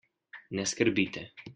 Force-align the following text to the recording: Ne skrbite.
Ne 0.59 0.65
skrbite. 0.73 1.27